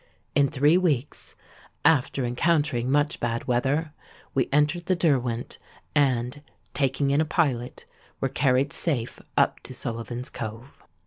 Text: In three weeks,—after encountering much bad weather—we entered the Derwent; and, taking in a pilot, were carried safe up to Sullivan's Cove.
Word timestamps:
In 0.33 0.47
three 0.49 0.77
weeks,—after 0.79 2.25
encountering 2.25 2.89
much 2.89 3.19
bad 3.19 3.43
weather—we 3.45 4.49
entered 4.51 4.87
the 4.87 4.95
Derwent; 4.95 5.59
and, 5.93 6.41
taking 6.73 7.11
in 7.11 7.21
a 7.21 7.25
pilot, 7.25 7.85
were 8.19 8.27
carried 8.27 8.73
safe 8.73 9.19
up 9.37 9.59
to 9.59 9.75
Sullivan's 9.75 10.31
Cove. 10.31 10.81